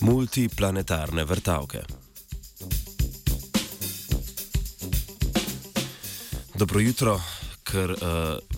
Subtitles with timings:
[0.00, 1.78] Multiplanetarne vrtavke.
[6.54, 7.20] Dobro jutro,
[7.62, 7.98] ker uh,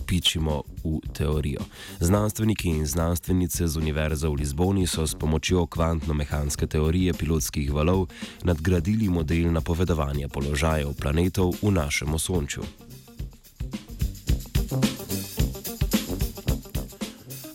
[0.05, 1.61] pičimo v teorijo.
[1.99, 8.07] Znanstveniki in znanstvenice z Univerze v Lizboni so s pomočjo kvantno-mehanske teorije pilotskih valov
[8.43, 12.92] nadgradili model napovedovanja položajev planetov v našem osončju.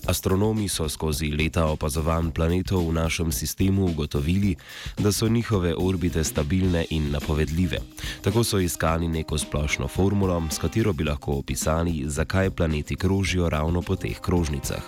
[0.09, 4.57] Astronomi so skozi leta opazovanj planetov v našem sistemu ugotovili,
[4.99, 7.79] da so njihove orbite stabilne in napovedljive.
[8.25, 13.83] Tako so iskali neko splošno formulo, s katero bi lahko opisali, zakaj planeti krožijo ravno
[13.83, 14.81] po teh krožnicah.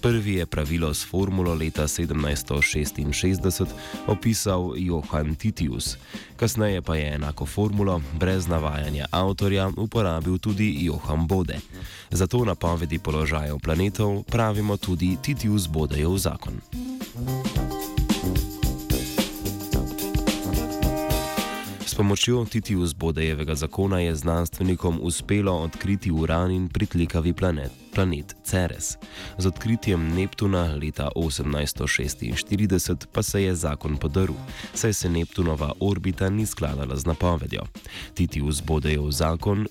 [0.00, 3.66] Prvi je pravilo s formulo leta 1766
[4.06, 5.96] opisal Johann Titius,
[6.36, 11.58] kasneje pa je enako formulo brez navajanja avtorja uporabil tudi Johann Bode.
[12.10, 14.22] Zato napovedi položajev planetov
[14.62, 16.60] pravimo tudi Titius Bodejev zakon.
[21.86, 28.96] S pomočjo Titius Bodejevega zakona je znanstvenikom uspelo odkriti uran in pritlikavi planet, planet Ceres.
[29.38, 34.36] Z odkritjem Neptuna leta 1846 pa se je zakon podaril,
[34.74, 37.62] saj se Neptunova orbita ni skladala z napovedjo.
[38.14, 39.66] Titius Bodejev zakon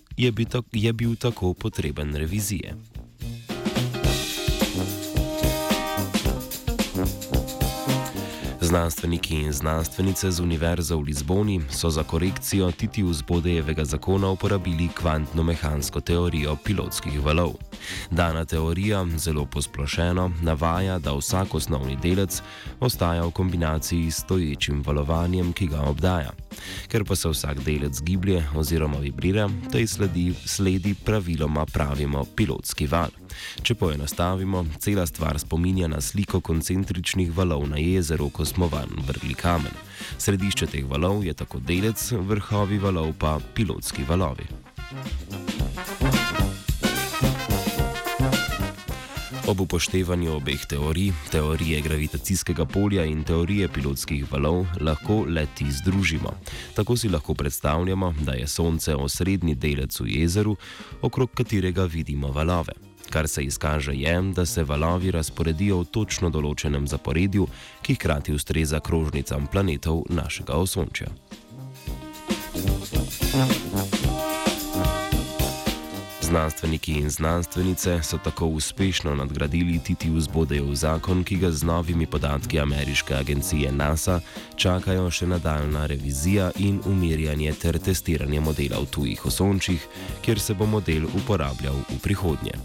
[0.73, 3.00] je bil tako potreben revizije.
[8.71, 15.99] Znanstveniki in znanstvenice z Univerze v Lizboni so za korekcijo Titius Bodejevega zakona uporabili kvantno-mehansko
[15.99, 17.51] teorijo pilotskih valov.
[18.11, 22.41] Dana teorija, zelo posplošeno, navaja, da vsak osnovni delec
[22.79, 26.31] ostaja v kombinaciji s stoječim valovanjem, ki ga obdaja.
[26.87, 33.20] Ker pa se vsak delec giblje oziroma vibrira, tej sledi, sledi praviloma pravimo pilotski val.
[33.61, 39.33] Če poenostavimo, cela stvar spominja na sliko koncentričnih valov na jezeru, ko smo van vrgli
[39.33, 39.73] kamen.
[40.17, 44.47] Središče teh valov je tako delec, vrhovi valov pa pilotski valovi.
[49.51, 56.31] Ob upoštevanju obeh teorij, teorije gravitacijskega polja in teorije pilotskih valov, lahko leti združimo.
[56.75, 60.55] Tako si lahko predstavljamo, da je Sonce osrednji delec v jezeru,
[61.01, 62.90] okrog katerega vidimo valove.
[63.11, 67.47] Kar se izkaže je, da se valovi razporedijo v točno določenem zaporedju,
[67.83, 71.11] ki hkrati ustreza krožnicam planetov našega osončja.
[76.31, 82.59] Znanstveniki in znanstvenice so tako uspešno nadgradili Titius Bodejev zakon, ki ga z novimi podatki
[82.59, 84.21] ameriške agencije NASA
[84.55, 89.87] čakajo še nadaljna revizija in umirjanje ter testiranje modela v tujih osončjih,
[90.23, 92.55] kjer se bo model uporabljal v prihodnje.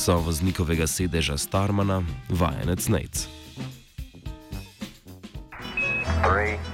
[0.00, 2.00] so voznikovega sedeža Starmana
[2.32, 3.28] vajenec Nejc.
[6.24, 6.69] Three.